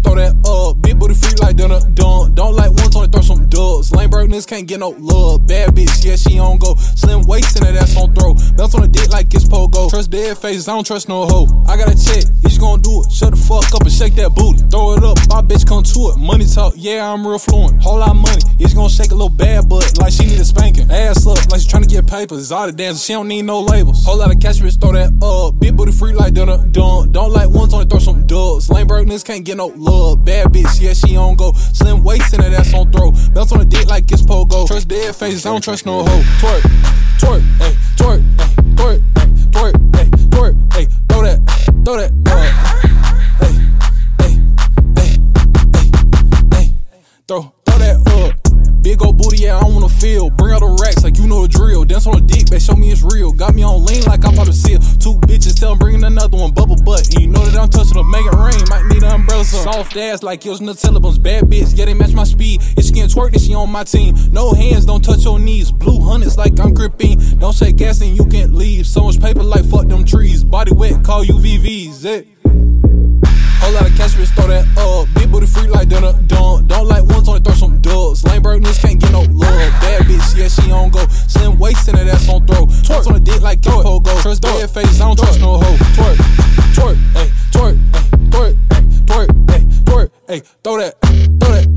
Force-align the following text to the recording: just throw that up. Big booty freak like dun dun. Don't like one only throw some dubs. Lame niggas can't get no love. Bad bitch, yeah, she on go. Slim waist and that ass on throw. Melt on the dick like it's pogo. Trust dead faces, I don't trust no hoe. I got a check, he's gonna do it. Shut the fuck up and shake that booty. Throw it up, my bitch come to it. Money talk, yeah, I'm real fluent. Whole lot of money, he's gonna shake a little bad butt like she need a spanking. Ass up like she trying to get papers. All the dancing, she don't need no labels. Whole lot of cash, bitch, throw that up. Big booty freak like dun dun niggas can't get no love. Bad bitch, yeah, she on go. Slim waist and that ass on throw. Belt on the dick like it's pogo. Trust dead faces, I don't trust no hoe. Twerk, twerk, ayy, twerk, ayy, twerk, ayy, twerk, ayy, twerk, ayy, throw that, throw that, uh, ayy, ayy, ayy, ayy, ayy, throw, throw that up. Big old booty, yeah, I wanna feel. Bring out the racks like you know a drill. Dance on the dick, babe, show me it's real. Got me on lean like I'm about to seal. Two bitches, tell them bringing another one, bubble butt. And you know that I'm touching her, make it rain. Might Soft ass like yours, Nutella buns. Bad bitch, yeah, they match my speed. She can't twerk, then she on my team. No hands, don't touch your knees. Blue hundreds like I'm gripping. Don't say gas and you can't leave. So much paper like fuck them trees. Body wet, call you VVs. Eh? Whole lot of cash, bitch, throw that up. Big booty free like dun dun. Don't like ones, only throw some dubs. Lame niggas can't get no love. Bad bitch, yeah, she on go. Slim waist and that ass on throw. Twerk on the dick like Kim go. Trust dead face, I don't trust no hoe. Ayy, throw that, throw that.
just 0.00 0.04
throw 0.04 0.16
that 0.16 0.34
up. 0.48 0.80
Big 0.82 0.98
booty 0.98 1.14
freak 1.14 1.38
like 1.40 1.56
dun 1.56 1.70
dun. 1.94 2.34
Don't 2.34 2.54
like 2.54 2.70
one 2.72 2.90
only 2.96 3.08
throw 3.08 3.22
some 3.22 3.48
dubs. 3.48 3.92
Lame 3.92 4.10
niggas 4.10 4.46
can't 4.46 4.66
get 4.66 4.80
no 4.80 4.90
love. 4.98 5.46
Bad 5.46 5.74
bitch, 5.74 6.04
yeah, 6.04 6.16
she 6.16 6.38
on 6.38 6.58
go. 6.58 6.74
Slim 6.74 7.26
waist 7.26 7.56
and 7.56 7.66
that 7.66 7.82
ass 7.82 7.96
on 7.96 8.14
throw. 8.14 8.34
Melt 8.56 8.74
on 8.74 8.82
the 8.82 8.88
dick 8.88 9.08
like 9.10 9.32
it's 9.34 9.44
pogo. 9.44 9.90
Trust 9.90 10.10
dead 10.10 10.38
faces, 10.38 10.68
I 10.68 10.74
don't 10.74 10.86
trust 10.86 11.08
no 11.08 11.26
hoe. 11.26 11.46
I 11.66 11.76
got 11.76 11.88
a 11.92 11.96
check, 11.96 12.24
he's 12.42 12.58
gonna 12.58 12.82
do 12.82 13.02
it. 13.02 13.12
Shut 13.12 13.30
the 13.30 13.36
fuck 13.36 13.72
up 13.74 13.82
and 13.82 13.92
shake 13.92 14.14
that 14.16 14.34
booty. 14.34 14.62
Throw 14.70 14.94
it 14.94 15.04
up, 15.04 15.18
my 15.28 15.42
bitch 15.42 15.66
come 15.66 15.82
to 15.82 16.00
it. 16.12 16.16
Money 16.18 16.46
talk, 16.46 16.74
yeah, 16.76 17.10
I'm 17.12 17.26
real 17.26 17.38
fluent. 17.38 17.82
Whole 17.82 17.98
lot 17.98 18.10
of 18.10 18.16
money, 18.16 18.42
he's 18.58 18.74
gonna 18.74 18.90
shake 18.90 19.10
a 19.10 19.14
little 19.14 19.32
bad 19.32 19.68
butt 19.68 19.98
like 19.98 20.12
she 20.12 20.26
need 20.26 20.40
a 20.40 20.44
spanking. 20.44 20.90
Ass 20.90 21.26
up 21.26 21.38
like 21.50 21.60
she 21.60 21.68
trying 21.68 21.84
to 21.84 21.88
get 21.88 22.06
papers. 22.06 22.52
All 22.52 22.66
the 22.66 22.72
dancing, 22.72 23.00
she 23.00 23.12
don't 23.12 23.28
need 23.28 23.42
no 23.42 23.60
labels. 23.60 24.04
Whole 24.04 24.18
lot 24.18 24.32
of 24.32 24.40
cash, 24.40 24.58
bitch, 24.58 24.80
throw 24.80 24.92
that 24.92 25.12
up. 25.22 25.58
Big 25.58 25.76
booty 25.76 25.92
freak 25.92 26.16
like 26.16 26.34
dun 26.34 26.70
dun 26.72 26.99
niggas 29.10 29.24
can't 29.24 29.44
get 29.44 29.56
no 29.56 29.66
love. 29.66 30.24
Bad 30.24 30.48
bitch, 30.48 30.80
yeah, 30.80 30.92
she 30.92 31.16
on 31.16 31.34
go. 31.36 31.52
Slim 31.52 32.04
waist 32.04 32.32
and 32.32 32.42
that 32.42 32.52
ass 32.52 32.72
on 32.72 32.92
throw. 32.92 33.10
Belt 33.32 33.52
on 33.52 33.58
the 33.58 33.64
dick 33.64 33.86
like 33.88 34.10
it's 34.10 34.22
pogo. 34.22 34.66
Trust 34.66 34.88
dead 34.88 35.14
faces, 35.16 35.44
I 35.44 35.50
don't 35.50 35.62
trust 35.62 35.84
no 35.84 36.04
hoe. 36.04 36.22
Twerk, 36.38 36.62
twerk, 37.18 37.42
ayy, 37.58 37.74
twerk, 37.96 38.22
ayy, 38.36 38.54
twerk, 38.76 39.00
ayy, 39.14 39.30
twerk, 39.50 39.74
ayy, 39.92 40.10
twerk, 40.30 40.54
ayy, 40.70 40.86
throw 41.08 41.22
that, 41.22 41.38
throw 41.84 41.96
that, 41.96 42.12
uh, 42.26 42.36
ayy, 43.44 43.58
ayy, 44.20 44.38
ayy, 44.98 45.18
ayy, 45.74 45.90
ayy, 46.50 46.72
throw, 47.26 47.52
throw 47.66 47.78
that 47.78 47.96
up. 48.06 48.50
Big 48.82 49.02
old 49.04 49.18
booty, 49.18 49.44
yeah, 49.44 49.58
I 49.58 49.64
wanna 49.64 49.90
feel. 49.90 50.30
Bring 50.30 50.54
out 50.54 50.60
the 50.60 50.72
racks 50.80 51.04
like 51.04 51.18
you 51.18 51.26
know 51.26 51.44
a 51.44 51.48
drill. 51.48 51.84
Dance 51.84 52.06
on 52.06 52.14
the 52.16 52.24
dick, 52.24 52.48
babe, 52.48 52.60
show 52.60 52.74
me 52.74 52.90
it's 52.90 53.02
real. 53.02 53.30
Got 53.30 53.54
me 53.54 53.62
on 53.62 53.84
lean 53.84 54.04
like 54.04 54.24
I'm 54.24 54.32
about 54.32 54.46
to 54.46 54.54
seal. 54.54 54.80
Two 54.96 55.20
bitches, 55.28 55.60
tell 55.60 55.76
them 55.76 55.78
bringing 55.78 56.04
another 56.04 56.38
one, 56.38 56.52
bubble 56.52 56.80
butt. 56.80 57.04
And 57.12 57.20
you 57.20 57.28
know 57.28 57.44
that 57.44 57.60
I'm 57.60 57.68
touching 57.68 58.00
her, 58.00 58.04
make 58.08 58.24
it 58.24 58.32
rain. 58.32 58.56
Might 58.72 58.88
Soft 59.44 59.96
ass 59.96 60.22
like 60.22 60.44
yours, 60.44 60.60
Nutella 60.60 61.00
buns. 61.00 61.18
Bad 61.18 61.44
bitch, 61.44 61.76
yeah, 61.76 61.86
they 61.86 61.94
match 61.94 62.12
my 62.12 62.24
speed. 62.24 62.62
She 62.82 62.92
can't 62.92 63.10
twerk, 63.10 63.32
then 63.32 63.40
she 63.40 63.54
on 63.54 63.70
my 63.70 63.84
team. 63.84 64.14
No 64.30 64.52
hands, 64.52 64.84
don't 64.84 65.02
touch 65.02 65.24
your 65.24 65.38
knees. 65.38 65.72
Blue 65.72 66.00
hundreds 66.00 66.36
like 66.36 66.58
I'm 66.60 66.74
gripping. 66.74 67.18
Don't 67.38 67.52
say 67.52 67.72
gas 67.72 68.00
and 68.02 68.16
you 68.16 68.26
can't 68.26 68.52
leave. 68.52 68.86
So 68.86 69.04
much 69.04 69.20
paper 69.20 69.42
like 69.42 69.64
fuck 69.64 69.88
them 69.88 70.04
trees. 70.04 70.44
Body 70.44 70.72
wet, 70.72 71.02
call 71.02 71.24
you 71.24 71.34
VVs. 71.34 72.04
Eh? 72.04 72.22
Whole 73.60 73.72
lot 73.72 73.90
of 73.90 73.96
cash, 73.96 74.14
bitch, 74.14 74.34
throw 74.34 74.46
that 74.48 74.66
up. 74.76 75.08
Big 75.14 75.30
booty 75.30 75.46
free 75.46 75.68
like 75.68 75.88
dun 75.88 76.02
dun. 76.26 76.66
Don't 76.66 76.88
like 76.88 77.04
ones, 77.04 77.28
only 77.28 77.40
throw 77.40 77.54
some 77.54 77.80
dubs. 77.80 78.24
Lame 78.24 78.42
niggas 78.42 78.80
can't 78.80 79.00
get 79.00 79.12
no 79.12 79.22
love. 79.22 79.72
Bad 79.80 80.02
bitch, 80.02 80.36
yeah, 80.36 80.48
she 80.48 80.70
on 80.72 80.90
go. 80.90 81.06
Slim 81.28 81.58
waist 81.58 81.88
and 81.88 81.98
that 81.98 82.08
ass 82.08 82.28
on 82.28 82.46
throw. 82.46 82.66
Twerk 82.66 83.06
on 83.06 83.14
the 83.14 83.20
dick 83.20 83.40
like 83.40 83.62
Kim 83.62 83.82
go. 83.82 84.00
Trust 84.22 84.42
dead 84.42 84.70
face, 84.70 85.00
I 85.00 85.04
don't 85.04 85.18
trust 85.18 85.40
no 85.40 85.58
hoe. 85.58 85.76
Ayy, 90.30 90.42
throw 90.62 90.78
that, 90.78 90.94
throw 91.40 91.52
that. 91.52 91.69